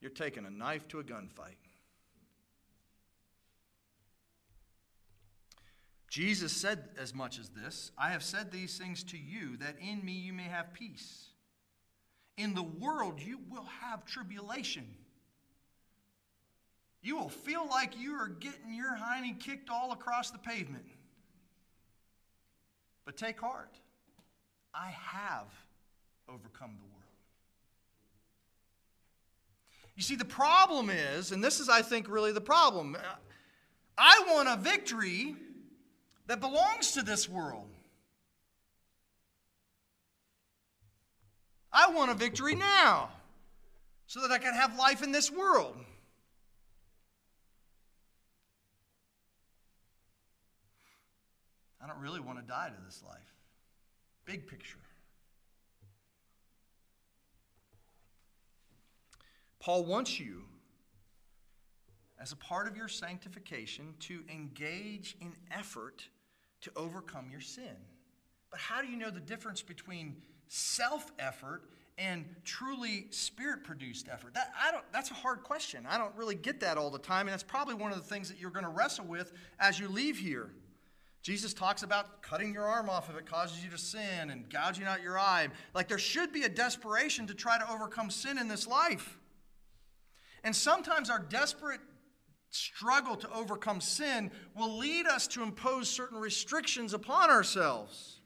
[0.00, 1.56] you're taking a knife to a gunfight.
[6.08, 10.02] Jesus said as much as this I have said these things to you, that in
[10.04, 11.26] me you may have peace.
[12.38, 14.86] In the world you will have tribulation.
[17.02, 20.84] You will feel like you are getting your hiney kicked all across the pavement.
[23.08, 23.74] But take heart.
[24.74, 25.46] I have
[26.28, 27.04] overcome the world.
[29.96, 32.98] You see, the problem is, and this is, I think, really the problem.
[33.96, 35.34] I want a victory
[36.26, 37.70] that belongs to this world.
[41.72, 43.08] I want a victory now
[44.06, 45.76] so that I can have life in this world.
[51.88, 53.34] I don't really want to die to this life.
[54.26, 54.78] Big picture.
[59.58, 60.42] Paul wants you,
[62.20, 66.06] as a part of your sanctification, to engage in effort
[66.60, 67.76] to overcome your sin.
[68.50, 70.16] But how do you know the difference between
[70.48, 71.62] self effort
[71.96, 74.34] and truly spirit produced effort?
[74.34, 75.86] That, I don't, that's a hard question.
[75.88, 78.28] I don't really get that all the time, and that's probably one of the things
[78.28, 80.50] that you're going to wrestle with as you leave here.
[81.28, 84.86] Jesus talks about cutting your arm off if it causes you to sin and gouging
[84.86, 85.48] out your eye.
[85.74, 89.18] Like there should be a desperation to try to overcome sin in this life.
[90.42, 91.82] And sometimes our desperate
[92.48, 98.22] struggle to overcome sin will lead us to impose certain restrictions upon ourselves.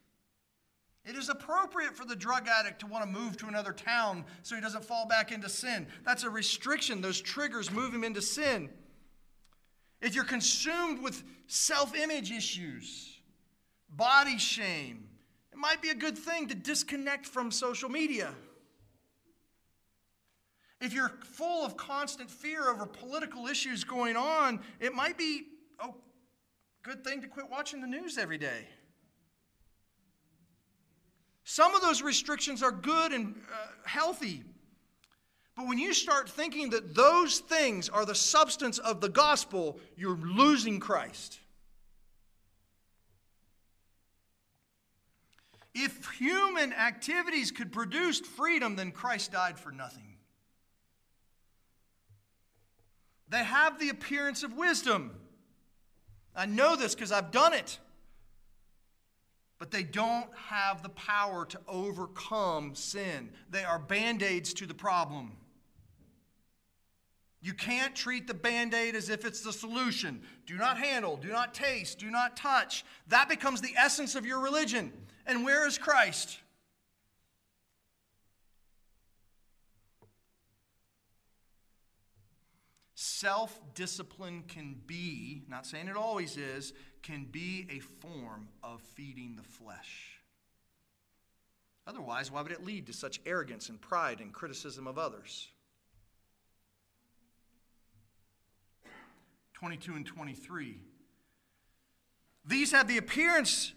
[1.04, 4.54] It is appropriate for the drug addict to want to move to another town so
[4.54, 5.88] he doesn't fall back into sin.
[6.04, 7.00] That's a restriction.
[7.00, 8.70] Those triggers move him into sin.
[10.02, 13.20] If you're consumed with self image issues,
[13.88, 15.08] body shame,
[15.52, 18.34] it might be a good thing to disconnect from social media.
[20.80, 25.44] If you're full of constant fear over political issues going on, it might be
[25.78, 25.90] a
[26.82, 28.66] good thing to quit watching the news every day.
[31.44, 34.42] Some of those restrictions are good and uh, healthy.
[35.56, 40.16] But when you start thinking that those things are the substance of the gospel, you're
[40.16, 41.38] losing Christ.
[45.74, 50.16] If human activities could produce freedom, then Christ died for nothing.
[53.28, 55.12] They have the appearance of wisdom.
[56.36, 57.78] I know this because I've done it.
[59.58, 63.30] But they don't have the power to overcome sin.
[63.48, 65.36] They are band aids to the problem.
[67.42, 70.22] You can't treat the band aid as if it's the solution.
[70.46, 72.84] Do not handle, do not taste, do not touch.
[73.08, 74.92] That becomes the essence of your religion.
[75.26, 76.38] And where is Christ?
[82.94, 86.72] Self discipline can be, not saying it always is,
[87.02, 90.20] can be a form of feeding the flesh.
[91.88, 95.48] Otherwise, why would it lead to such arrogance and pride and criticism of others?
[99.62, 100.80] 22 and 23.
[102.44, 103.74] These have the appearance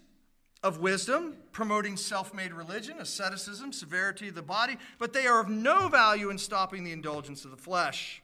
[0.64, 5.48] of wisdom, promoting self made religion, asceticism, severity of the body, but they are of
[5.48, 8.20] no value in stopping the indulgence of the flesh.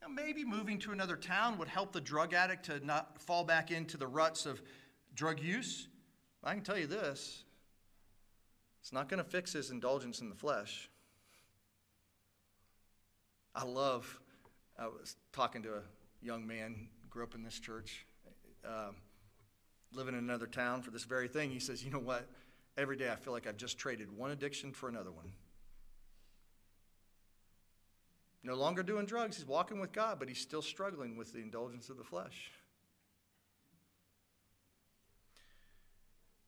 [0.00, 3.70] Now, maybe moving to another town would help the drug addict to not fall back
[3.70, 4.62] into the ruts of
[5.14, 5.86] drug use.
[6.42, 7.44] I can tell you this
[8.80, 10.88] it's not going to fix his indulgence in the flesh.
[13.54, 14.18] I love,
[14.78, 15.82] I was talking to a
[16.22, 18.06] young man, grew up in this church,
[18.66, 18.90] uh,
[19.92, 21.50] living in another town for this very thing.
[21.50, 22.28] He says, You know what?
[22.76, 25.30] Every day I feel like I've just traded one addiction for another one.
[28.42, 31.88] No longer doing drugs, he's walking with God, but he's still struggling with the indulgence
[31.88, 32.50] of the flesh.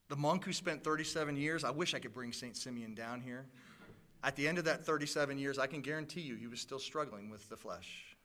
[0.09, 2.57] The monk who spent 37 years, I wish I could bring St.
[2.57, 3.47] Simeon down here.
[4.23, 7.31] At the end of that 37 years, I can guarantee you he was still struggling
[7.31, 8.16] with the flesh.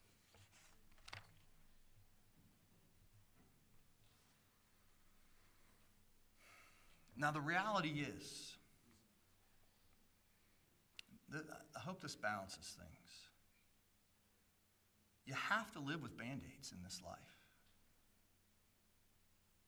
[7.22, 8.56] Now, the reality is,
[11.32, 13.12] I hope this balances things.
[15.28, 17.20] You have to live with band aids in this life.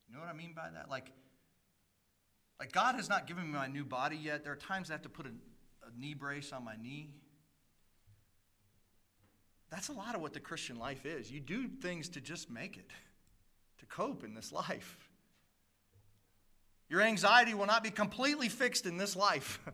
[0.08, 0.90] You know what I mean by that?
[0.90, 1.12] Like,
[2.58, 4.42] like God has not given me my new body yet.
[4.42, 7.14] There are times I have to put a, a knee brace on my knee.
[9.70, 11.30] That's a lot of what the Christian life is.
[11.30, 12.90] You do things to just make it,
[13.78, 15.03] to cope in this life.
[16.88, 19.60] Your anxiety will not be completely fixed in this life.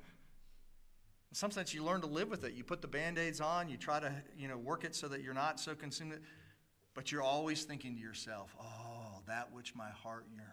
[1.31, 2.55] In some sense, you learn to live with it.
[2.55, 5.23] You put the band aids on, you try to you know, work it so that
[5.23, 6.19] you're not so consumed.
[6.93, 10.51] But you're always thinking to yourself, oh, that which my heart yearns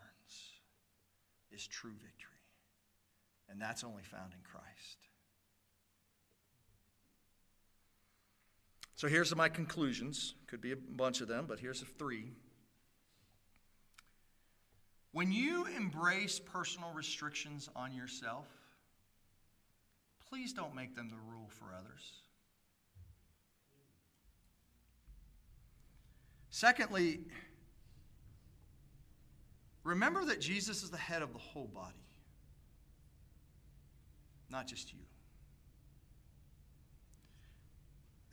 [1.52, 2.30] is true victory.
[3.50, 4.98] And that's only found in Christ.
[8.96, 10.36] So here's my conclusions.
[10.48, 12.34] Could be a bunch of them, but here's three.
[15.18, 18.46] When you embrace personal restrictions on yourself,
[20.30, 22.22] please don't make them the rule for others.
[26.52, 27.22] Secondly,
[29.84, 32.06] remember that Jesus is the head of the whole body,
[34.52, 35.00] not just you.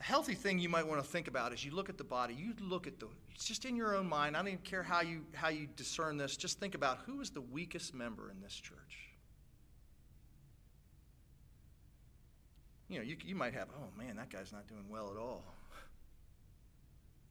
[0.01, 2.33] A healthy thing you might want to think about as you look at the body,
[2.33, 4.35] you look at the, it's just in your own mind.
[4.35, 6.35] I don't even care how you, how you discern this.
[6.35, 9.09] Just think about who is the weakest member in this church.
[12.89, 15.43] You know, you, you might have, oh man, that guy's not doing well at all.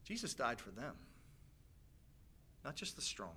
[0.05, 0.95] Jesus died for them,
[2.65, 3.37] not just the strong.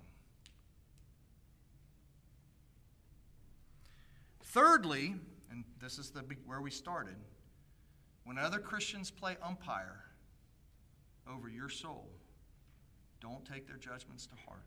[4.42, 5.14] Thirdly,
[5.50, 7.16] and this is the, where we started,
[8.28, 10.04] when other Christians play umpire
[11.26, 12.10] over your soul,
[13.22, 14.66] don't take their judgments to heart.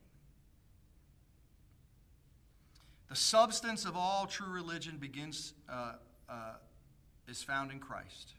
[3.07, 5.93] The substance of all true religion begins, uh,
[6.28, 6.53] uh,
[7.28, 8.34] is found in Christ,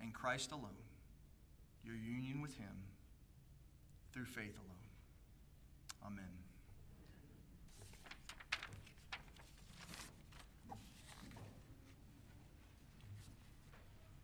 [0.00, 0.82] and Christ alone,
[1.84, 2.82] your union with Him
[4.12, 6.12] through faith alone.
[6.12, 6.37] Amen.